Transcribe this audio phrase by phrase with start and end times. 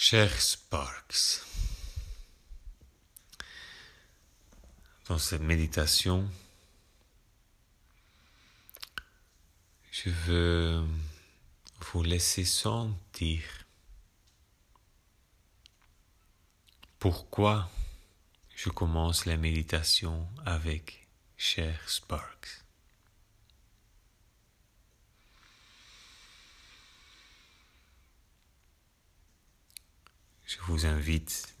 [0.00, 1.42] Cher Sparks,
[5.08, 6.30] dans cette méditation,
[9.90, 10.84] je veux
[11.80, 13.42] vous laisser sentir
[17.00, 17.68] pourquoi
[18.54, 22.67] je commence la méditation avec Cher Sparks.
[30.48, 31.54] Je vous invite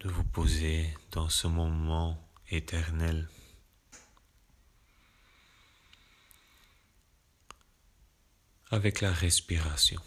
[0.00, 3.26] de vous poser dans ce moment éternel.
[8.70, 10.00] avec la respiration.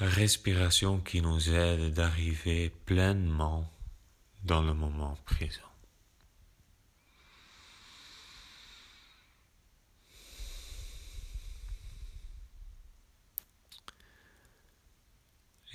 [0.00, 3.70] La respiration qui nous aide d'arriver pleinement
[4.44, 5.75] dans le moment présent.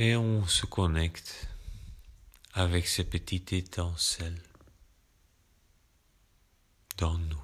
[0.03, 1.47] Et on se connecte
[2.53, 4.41] avec ces petites étincelles
[6.97, 7.43] dans nous.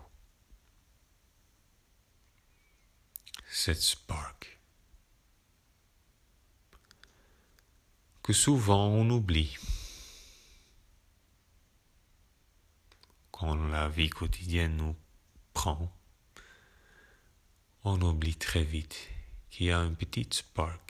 [3.52, 4.59] Cette spark
[8.23, 9.55] que souvent on oublie
[13.30, 14.95] quand la vie quotidienne nous
[15.53, 15.95] prend.
[17.83, 18.97] On oublie très vite
[19.52, 20.86] qu'il y a une petite spark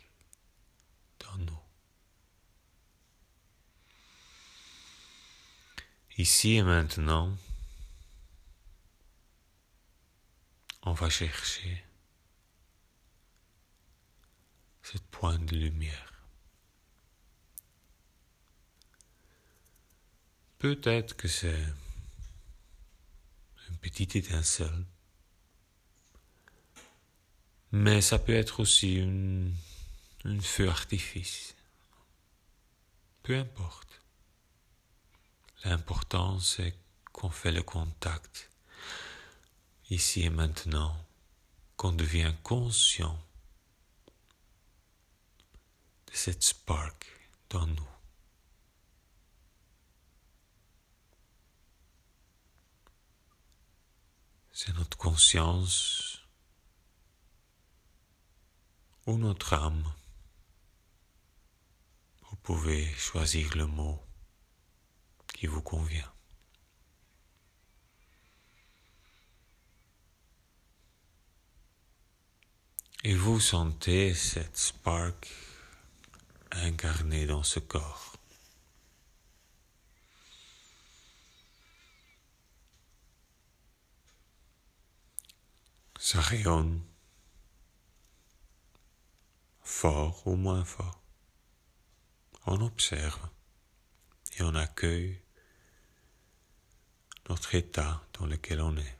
[6.19, 7.37] Ici et maintenant,
[10.81, 11.85] on va chercher
[14.81, 16.25] cette pointe de lumière.
[20.57, 21.67] Peut-être que c'est
[23.69, 24.85] une petite étincelle,
[27.71, 29.53] mais ça peut être aussi une
[30.27, 31.55] un feu artifice.
[33.23, 34.01] Peu importe.
[35.63, 36.75] L'important c'est
[37.13, 38.49] qu'on fait le contact
[39.89, 40.95] ici et maintenant,
[41.77, 43.17] qu'on devient conscient
[46.07, 47.07] de cette spark
[47.49, 47.89] dans nous.
[54.51, 56.19] C'est notre conscience
[59.05, 59.93] ou notre âme
[62.47, 64.01] pouvez choisir le mot
[65.33, 66.13] qui vous convient.
[73.03, 75.27] Et vous sentez cette spark
[76.51, 78.15] incarnée dans ce corps.
[85.99, 86.81] Ça rayonne
[89.63, 91.06] fort ou moins fort
[92.47, 93.29] on observe
[94.37, 95.21] et on accueille
[97.29, 98.97] notre état dans lequel on est.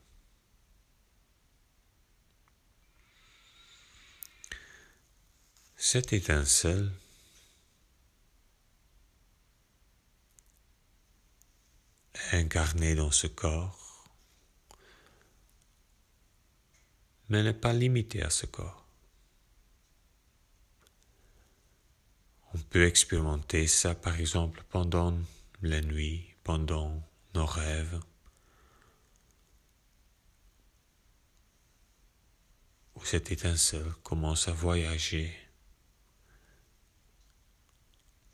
[5.78, 6.92] Cette étincelle
[12.16, 14.10] est incarnée dans ce corps,
[17.30, 18.87] mais n'est pas limitée à ce corps.
[22.58, 25.16] On peut expérimenter ça par exemple pendant
[25.62, 27.04] la nuit, pendant
[27.36, 28.00] nos rêves,
[32.96, 35.32] où cette étincelle commence à voyager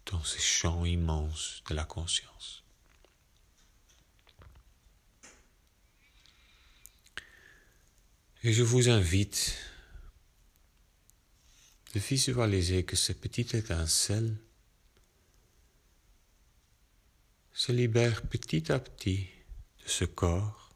[0.05, 2.63] dans ces champs immenses de la conscience.
[8.43, 9.57] Et je vous invite
[11.93, 14.35] de visualiser que ce petit étincelle
[17.51, 19.29] se libère petit à petit
[19.83, 20.71] de ce corps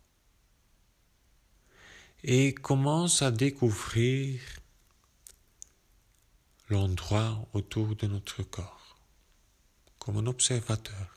[2.24, 4.40] et commence à découvrir
[6.70, 9.00] l'endroit autour de notre corps
[9.98, 11.16] comme un observateur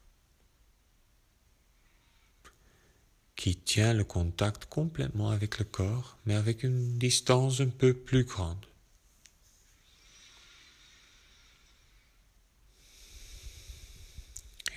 [3.36, 8.24] qui tient le contact complètement avec le corps mais avec une distance un peu plus
[8.24, 8.64] grande.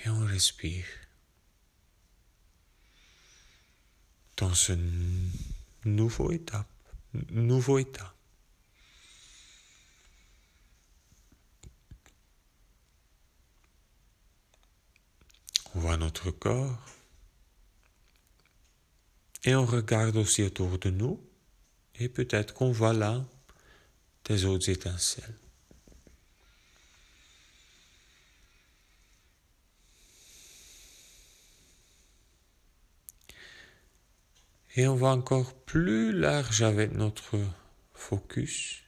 [0.04, 0.23] et on
[4.36, 4.72] dans ce
[5.84, 6.68] nouveau étape,
[7.30, 8.14] nouveau état.
[15.74, 16.78] On voit notre corps
[19.44, 21.20] et on regarde aussi autour de nous
[21.96, 23.24] Et peut-être qu'on voit là
[24.24, 25.43] des autres étincelles.
[34.76, 37.38] Et on va encore plus large avec notre
[37.92, 38.82] focus.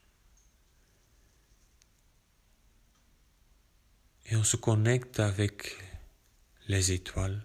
[4.27, 5.79] Et on se connecte avec
[6.67, 7.41] les étoiles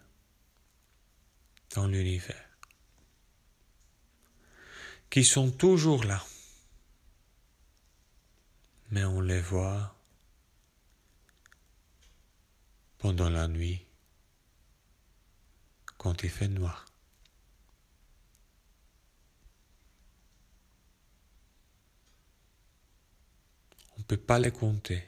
[1.76, 2.58] dans l'univers,
[5.12, 6.26] qui sont toujours là,
[8.90, 9.96] mais on les voit
[12.98, 13.86] pendant la nuit
[15.98, 16.91] quand il fait noir.
[24.12, 25.02] Peut pas les compter.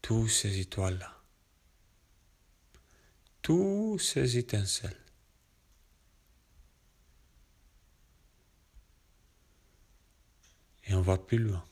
[0.00, 1.12] Tous ces étoiles-là.
[3.42, 5.04] Tous ces étincelles.
[10.84, 11.64] Et on va plus loin.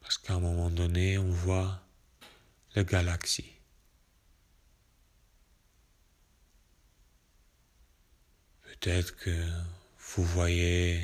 [0.00, 1.82] Parce qu'à un moment donné, on voit
[2.74, 3.52] la galaxie.
[8.82, 9.48] Peut-être que
[10.08, 10.98] vous voyez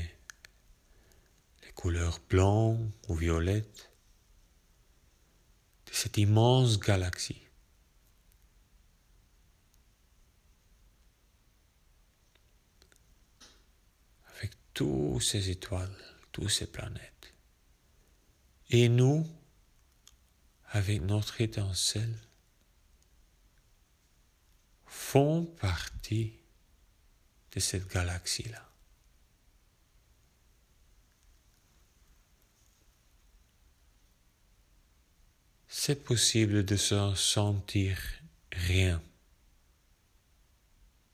[1.63, 2.77] les couleurs blancs
[3.07, 3.93] ou violettes
[5.87, 7.41] de cette immense galaxie.
[14.35, 15.97] Avec toutes ces étoiles,
[16.33, 17.33] toutes ces planètes.
[18.71, 19.25] Et nous,
[20.71, 22.19] avec notre étincelle,
[24.85, 26.38] font partie
[27.61, 28.65] cette galaxie-là.
[35.69, 37.99] C'est possible de se sentir
[38.53, 39.03] rien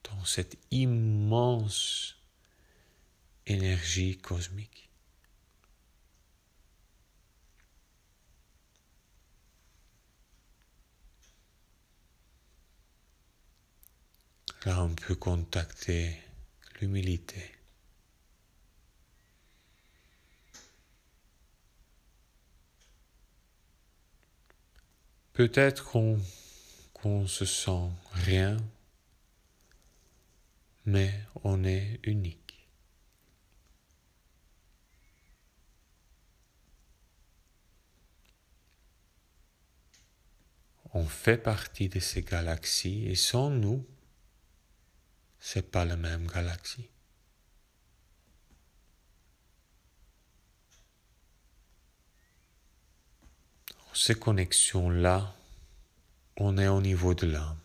[0.05, 2.17] dans cette immense
[3.47, 4.89] énergie cosmique.
[14.65, 16.24] Là, on peut contacter
[16.85, 17.51] l'humilité.
[25.33, 26.21] Peut-être qu'on
[26.93, 28.57] qu'on se sent rien,
[30.87, 32.69] mais on est unique.
[40.93, 43.85] On fait partie de ces galaxies et sans nous,
[45.47, 46.89] c'est pas la même galaxie.
[53.93, 55.35] Ces connexions-là,
[56.39, 57.61] on est au niveau de l'âme.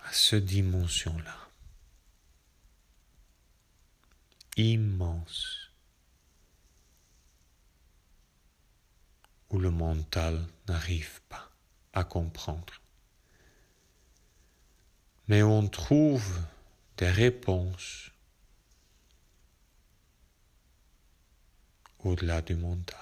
[0.00, 1.48] À cette dimension-là.
[4.56, 5.70] Immense.
[9.50, 11.52] Où le mental n'arrive pas
[11.92, 12.83] à comprendre
[15.28, 16.40] mais on trouve
[16.96, 18.10] des réponses
[22.00, 22.98] au-delà du mental.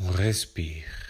[0.00, 1.08] On respire.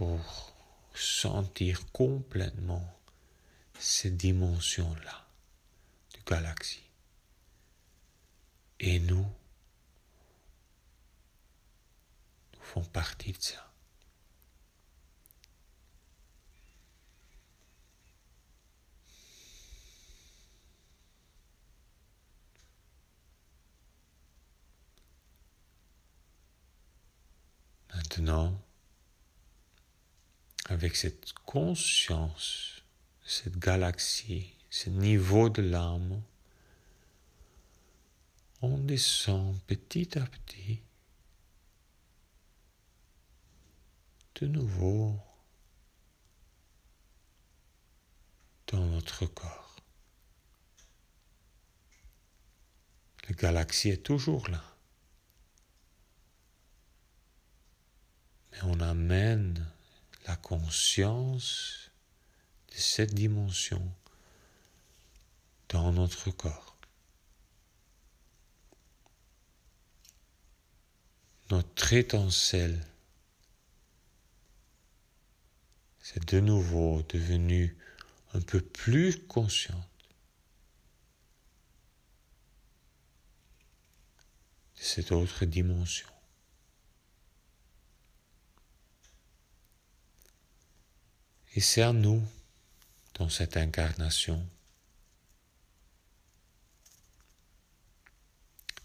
[0.00, 0.54] pour
[0.94, 2.98] sentir complètement
[3.78, 5.26] ces dimensions-là
[6.14, 6.89] de galaxie.
[8.82, 9.26] Et nous,
[12.54, 13.66] nous faisons partie de ça.
[27.94, 28.58] Maintenant,
[30.70, 32.82] avec cette conscience,
[33.26, 36.22] cette galaxie, ce niveau de l'âme,
[38.62, 40.82] on descend petit à petit
[44.36, 45.18] de nouveau
[48.68, 49.76] dans notre corps.
[53.28, 54.62] La galaxie est toujours là.
[58.52, 59.66] Mais on amène
[60.26, 61.90] la conscience
[62.68, 63.82] de cette dimension
[65.68, 66.69] dans notre corps.
[71.50, 72.80] Notre étincelle,
[76.00, 77.76] c'est de nouveau devenu
[78.34, 79.76] un peu plus consciente
[84.76, 86.08] de cette autre dimension.
[91.54, 92.22] Et c'est à nous,
[93.14, 94.46] dans cette incarnation,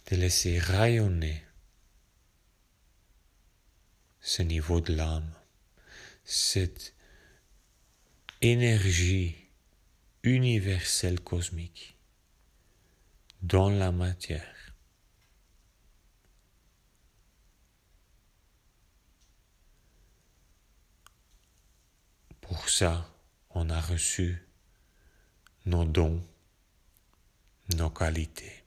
[0.07, 1.44] de laisser rayonner
[4.25, 5.31] ce niveau de l'âme,
[6.23, 6.95] cette
[8.41, 9.35] énergie
[10.23, 11.95] universelle cosmique
[13.43, 14.73] dans la matière.
[22.41, 23.07] Pour ça,
[23.51, 24.41] on a reçu
[25.67, 26.27] nos dons,
[27.75, 28.63] nos qualités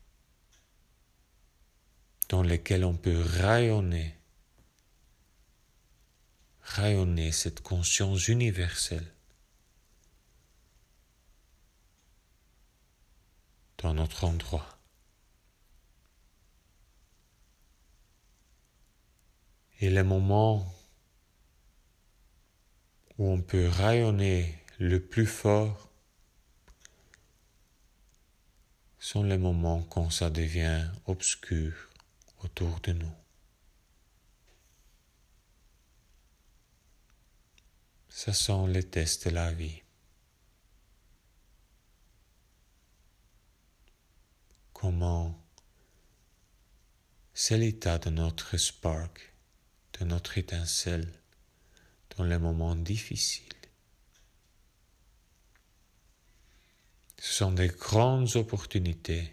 [2.29, 4.18] dans lesquels on peut rayonner,
[6.69, 9.13] rayonner cette conscience universelle
[13.79, 14.79] dans notre endroit.
[19.81, 20.75] Et les moments
[23.17, 25.89] où on peut rayonner le plus fort
[28.99, 31.73] sont les moments quand ça devient obscur
[32.43, 33.28] autour de nous.
[38.19, 39.81] Ce sont les tests de la vie.
[44.73, 45.41] Comment
[47.33, 49.33] c'est l'état de notre spark,
[50.01, 51.09] de notre étincelle
[52.17, 53.55] dans les moments difficiles.
[57.21, 59.33] Ce sont des grandes opportunités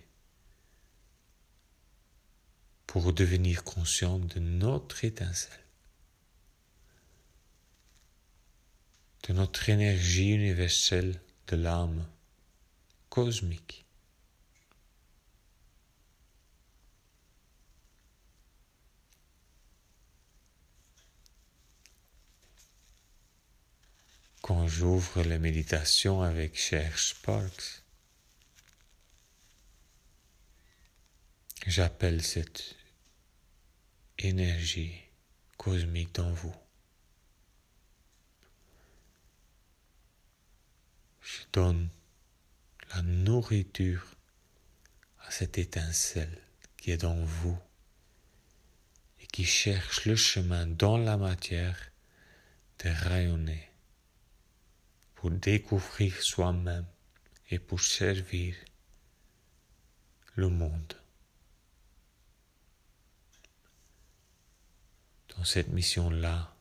[2.86, 5.64] pour devenir conscient de notre étincelle,
[9.27, 12.08] de notre énergie universelle de l'âme
[13.10, 13.86] cosmique.
[24.44, 27.82] Quand j'ouvre la méditation avec Cher Sparks,
[31.65, 32.75] j'appelle cette
[34.20, 34.94] énergie
[35.58, 36.55] cosmique dans vous.
[41.25, 41.89] Je donne
[42.94, 44.05] la nourriture
[45.20, 46.39] à cette étincelle
[46.77, 47.58] qui est dans vous
[49.20, 51.91] et qui cherche le chemin dans la matière
[52.84, 53.70] de rayonner
[55.15, 56.86] pour découvrir soi-même
[57.50, 58.55] et pour servir
[60.36, 60.96] le monde.
[65.38, 66.55] dans cette mission-là,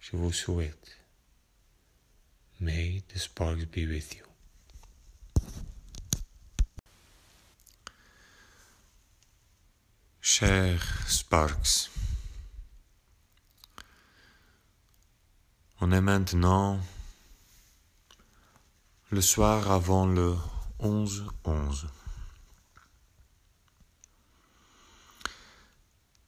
[0.00, 0.97] je vous souhaite,
[2.60, 4.24] may the sparks be with you.
[10.20, 11.90] Chers Sparks,
[15.80, 16.80] on est maintenant
[19.10, 20.36] le soir avant le
[20.80, 21.86] 11-11.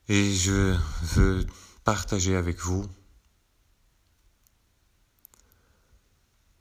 [0.08, 0.76] Et je
[1.14, 1.46] veux
[1.84, 2.88] partager avec vous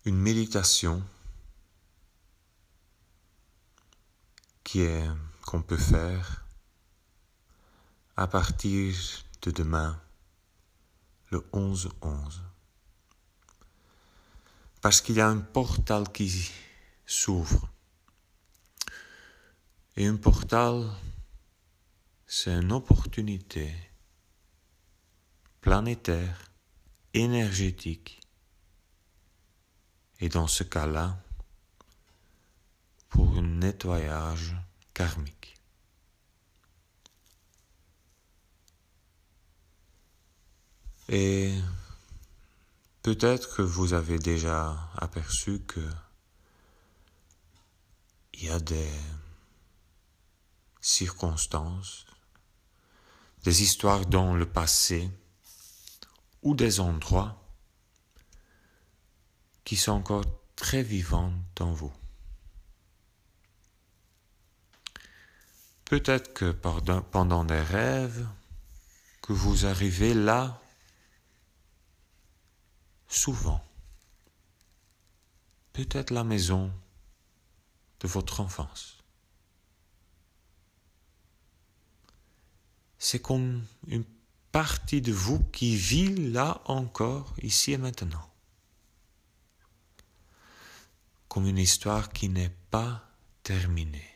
[0.05, 1.03] une méditation
[4.63, 5.07] qui est
[5.45, 6.45] qu'on peut faire
[8.15, 8.95] à partir
[9.41, 9.99] de demain,
[11.31, 11.89] le 11-11.
[14.81, 16.51] Parce qu'il y a un portal qui
[17.05, 17.69] s'ouvre.
[19.97, 20.89] Et un portal
[22.31, 23.73] c'est une opportunité
[25.61, 26.51] planétaire,
[27.15, 28.18] énergétique,
[30.19, 31.17] et dans ce cas-là,
[33.09, 34.55] pour un nettoyage
[34.93, 35.55] karmique.
[41.07, 41.57] Et
[43.01, 45.89] peut-être que vous avez déjà aperçu que
[48.33, 48.91] il y a des
[50.81, 52.05] circonstances
[53.43, 55.09] des histoires dans le passé
[56.41, 57.48] ou des endroits
[59.69, 61.93] qui sont encore très vivants dans vous.
[65.85, 68.27] Peut-être que pendant des rêves,
[69.21, 70.59] que vous arrivez là
[73.07, 73.63] souvent.
[75.73, 76.71] Peut-être la maison
[77.99, 78.97] de votre enfance.
[82.97, 84.03] c'est comme une
[84.51, 88.28] partie de vous qui vit là encore, ici et maintenant.
[91.29, 93.07] Comme une histoire qui n'est pas
[93.43, 94.09] terminée.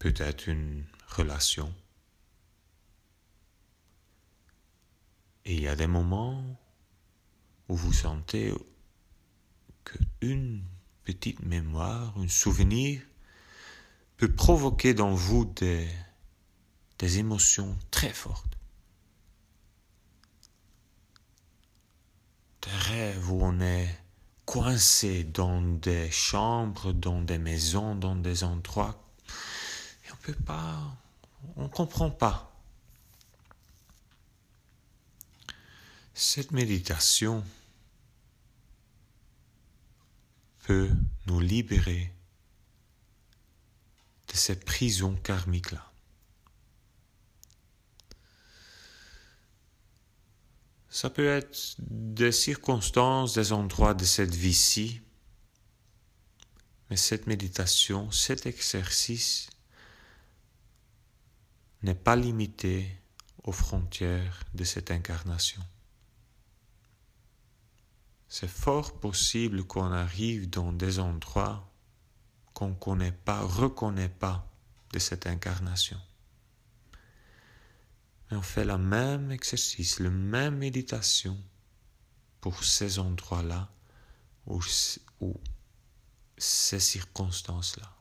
[0.00, 1.72] Peut-être une relation.
[5.44, 6.60] Et il y a des moments
[7.68, 8.52] où vous sentez
[9.84, 10.62] qu'une
[11.04, 13.00] petite mémoire, un souvenir
[14.16, 15.88] peut provoquer dans vous des,
[16.98, 18.57] des émotions très fortes.
[23.28, 23.98] Où on est
[24.46, 28.98] coincé dans des chambres, dans des maisons, dans des endroits.
[30.06, 30.96] Et on peut pas,
[31.56, 32.50] on comprend pas.
[36.14, 37.44] Cette méditation
[40.64, 40.90] peut
[41.26, 42.12] nous libérer
[44.28, 45.92] de cette prison karmique-là.
[50.90, 55.02] Ça peut être des circonstances, des endroits de cette vie-ci,
[56.88, 59.50] mais cette méditation, cet exercice
[61.82, 62.90] n'est pas limité
[63.44, 65.62] aux frontières de cette incarnation.
[68.28, 71.70] C'est fort possible qu'on arrive dans des endroits
[72.52, 74.50] qu'on ne connaît pas, reconnaît pas
[74.92, 75.98] de cette incarnation.
[78.30, 81.38] Mais on fait la même exercice, la même méditation
[82.40, 83.70] pour ces endroits-là
[84.46, 84.60] ou
[86.36, 87.94] ces circonstances-là.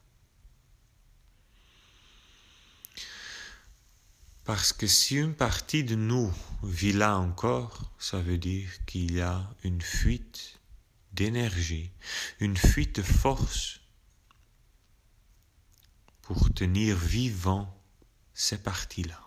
[4.44, 9.22] Parce que si une partie de nous vit là encore, ça veut dire qu'il y
[9.22, 10.62] a une fuite
[11.12, 11.92] d'énergie,
[12.40, 13.82] une fuite de force
[16.22, 17.78] pour tenir vivant
[18.34, 19.27] ces parties-là.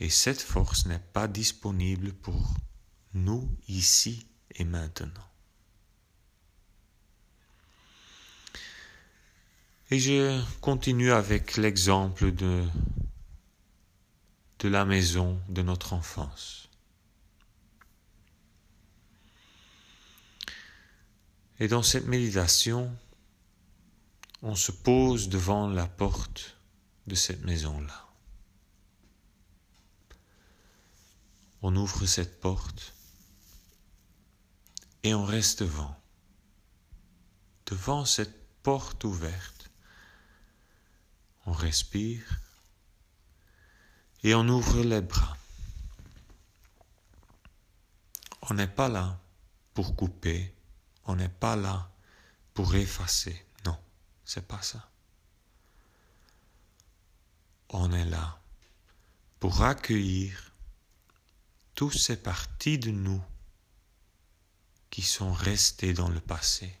[0.00, 2.54] Et cette force n'est pas disponible pour
[3.14, 5.28] nous ici et maintenant.
[9.90, 12.64] Et je continue avec l'exemple de
[14.60, 16.68] de la maison de notre enfance.
[21.58, 22.94] Et dans cette méditation,
[24.42, 26.56] on se pose devant la porte
[27.06, 28.09] de cette maison-là.
[31.62, 32.94] On ouvre cette porte
[35.02, 35.96] et on reste devant.
[37.66, 39.70] Devant cette porte ouverte,
[41.46, 42.40] on respire
[44.22, 45.36] et on ouvre les bras.
[48.42, 49.20] On n'est pas là
[49.74, 50.54] pour couper,
[51.04, 51.90] on n'est pas là
[52.54, 53.46] pour effacer.
[53.64, 53.78] Non,
[54.24, 54.90] c'est pas ça.
[57.68, 58.40] On est là
[59.38, 60.49] pour accueillir
[61.80, 63.24] toutes ces parties de nous
[64.90, 66.76] qui sont restées dans le passé.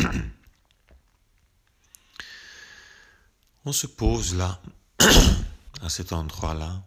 [3.65, 4.63] On se pose là
[5.83, 6.87] à cet endroit-là,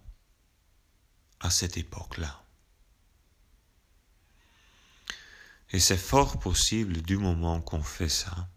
[1.41, 2.41] à cette époque-là.
[5.71, 8.47] Et c'est fort possible du moment qu'on fait ça,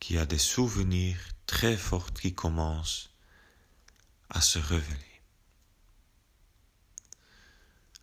[0.00, 3.10] qu'il y a des souvenirs très forts qui commencent
[4.30, 5.13] à se révéler.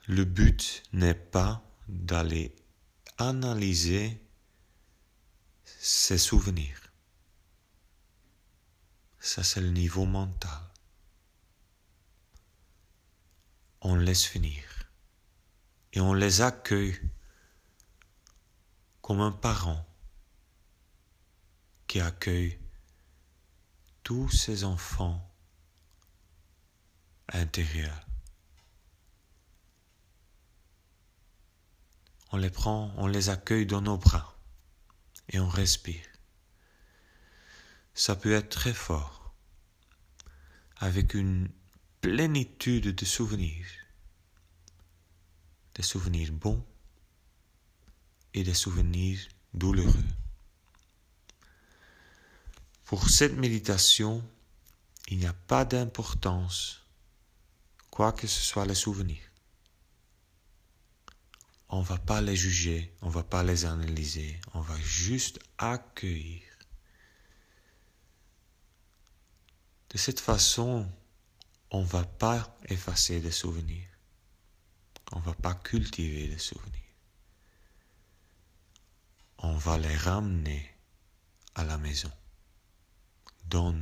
[0.07, 2.55] Le but n'est pas d'aller
[3.17, 4.19] analyser
[5.63, 6.91] ces souvenirs.
[9.19, 10.59] Ça, c'est le niveau mental.
[13.81, 14.63] On laisse finir.
[15.93, 16.99] Et on les accueille
[19.01, 19.85] comme un parent
[21.87, 22.59] qui accueille
[24.03, 25.29] tous ses enfants
[27.33, 28.10] intérieurs.
[32.31, 34.37] On les prend, on les accueille dans nos bras
[35.29, 36.11] et on respire
[37.93, 39.33] ça peut être très fort,
[40.77, 41.49] avec une
[42.01, 43.67] plénitude de souvenirs,
[45.75, 46.65] des souvenirs bons
[48.33, 49.19] et des souvenirs
[49.53, 50.05] douloureux.
[52.85, 54.23] Pour cette méditation,
[55.07, 56.81] il n'y a pas d'importance,
[57.89, 59.30] quoi que ce soit les souvenirs.
[61.73, 66.43] On va pas les juger, on va pas les analyser, on va juste accueillir.
[69.89, 70.85] De cette façon,
[71.69, 73.87] on va pas effacer des souvenirs.
[75.13, 76.71] On va pas cultiver des souvenirs.
[79.37, 80.75] On va les ramener
[81.55, 82.11] à la maison,
[83.45, 83.73] dans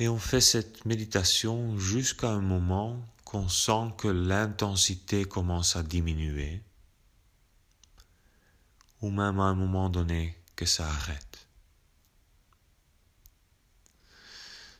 [0.00, 6.62] Et on fait cette méditation jusqu'à un moment qu'on sent que l'intensité commence à diminuer,
[9.00, 11.48] ou même à un moment donné que ça arrête.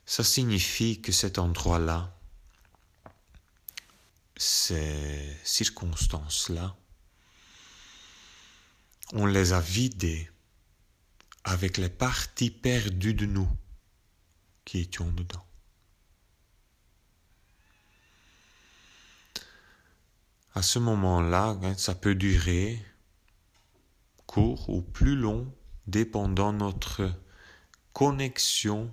[0.07, 2.17] Ça signifie que cet endroit-là,
[4.37, 6.77] ces circonstances-là,
[9.13, 10.31] on les a vidées
[11.43, 13.49] avec les parties perdues de nous
[14.69, 15.47] qui étions dedans.
[20.53, 22.85] À ce moment-là, hein, ça peut durer
[24.27, 25.51] court ou plus long,
[25.87, 27.11] dépendant notre
[27.95, 28.93] connexion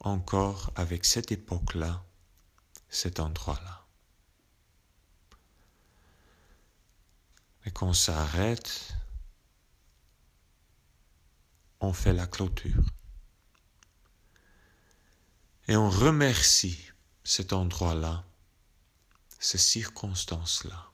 [0.00, 2.04] encore avec cette époque-là,
[2.88, 3.86] cet endroit-là.
[7.64, 8.92] Et quand ça arrête,
[11.78, 12.82] on fait la clôture.
[15.68, 16.78] Et on remercie
[17.24, 18.24] cet endroit-là,
[19.38, 20.90] ces circonstances-là,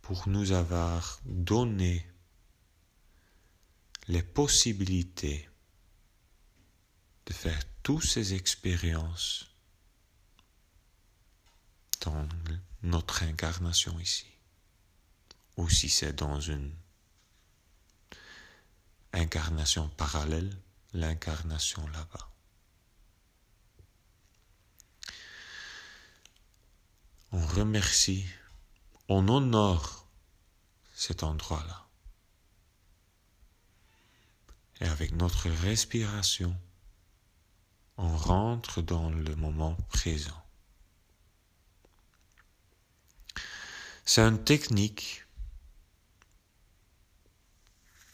[0.00, 2.10] pour nous avoir donné
[4.08, 5.48] les possibilités
[7.26, 9.46] de faire toutes ces expériences
[12.00, 12.26] dans
[12.82, 14.26] notre incarnation ici,
[15.58, 16.74] ou si c'est dans une
[19.12, 20.56] incarnation parallèle,
[20.94, 22.30] l'incarnation là-bas.
[27.30, 28.24] On remercie,
[29.08, 30.06] on honore
[30.94, 31.86] cet endroit-là.
[34.80, 36.56] Et avec notre respiration,
[37.98, 40.42] on rentre dans le moment présent.
[44.04, 45.26] C'est une technique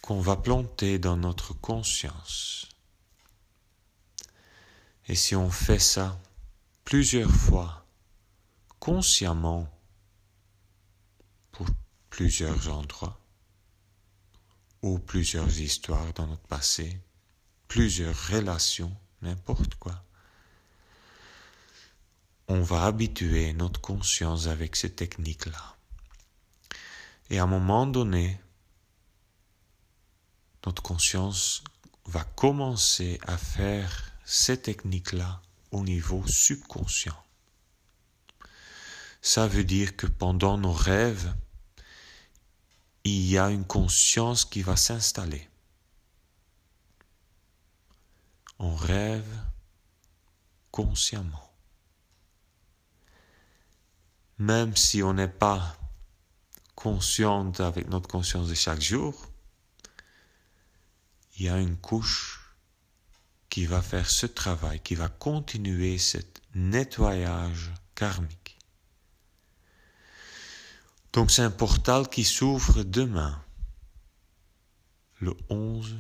[0.02, 2.68] qu'on va planter dans notre conscience.
[5.06, 6.18] Et si on fait ça
[6.84, 7.83] plusieurs fois,
[8.84, 9.66] consciemment,
[11.52, 11.66] pour
[12.10, 13.18] plusieurs endroits,
[14.82, 17.00] ou plusieurs histoires dans notre passé,
[17.66, 20.04] plusieurs relations, n'importe quoi.
[22.46, 25.76] On va habituer notre conscience avec ces techniques-là.
[27.30, 28.38] Et à un moment donné,
[30.66, 31.64] notre conscience
[32.04, 37.16] va commencer à faire ces techniques-là au niveau subconscient.
[39.24, 41.34] Ça veut dire que pendant nos rêves,
[43.02, 45.48] il y a une conscience qui va s'installer.
[48.58, 49.42] on rêve
[50.70, 51.52] consciemment.
[54.38, 55.76] Même si on n'est pas
[56.74, 59.30] consciente avec notre conscience de chaque jour,
[61.36, 62.40] il y a une couche
[63.48, 66.18] qui va faire ce travail, qui va continuer ce
[66.54, 68.43] nettoyage karmique.
[71.14, 73.40] Donc c'est un portal qui s'ouvre demain,
[75.20, 75.96] le 11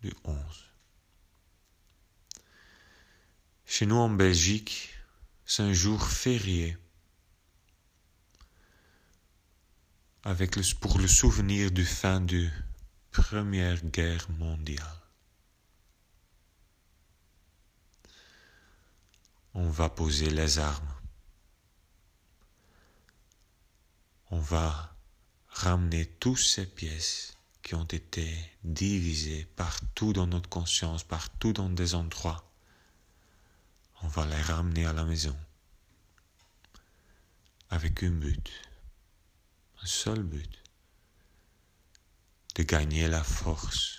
[0.00, 0.36] du 11.
[3.66, 4.88] Chez nous en Belgique,
[5.44, 6.78] c'est un jour férié
[10.24, 12.48] avec pour le souvenir du fin de
[13.10, 15.02] Première Guerre mondiale.
[19.52, 21.01] On va poser les armes.
[24.32, 24.96] On va
[25.48, 31.94] ramener toutes ces pièces qui ont été divisées partout dans notre conscience, partout dans des
[31.94, 32.50] endroits.
[34.00, 35.36] On va les ramener à la maison.
[37.68, 38.50] Avec un but,
[39.82, 40.62] un seul but,
[42.54, 43.98] de gagner la force.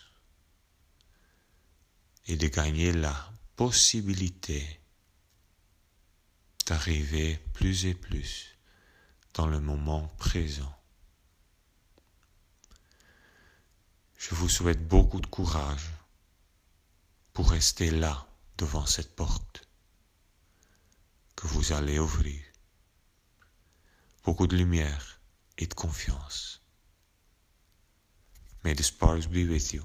[2.25, 4.81] Et de gagner la possibilité
[6.65, 8.52] d'arriver plus et plus
[9.33, 10.73] dans le moment présent.
[14.17, 15.89] Je vous souhaite beaucoup de courage
[17.33, 19.67] pour rester là devant cette porte
[21.35, 22.41] que vous allez ouvrir.
[24.23, 25.19] Beaucoup de lumière
[25.57, 26.61] et de confiance.
[28.63, 29.83] May the sparks be with you.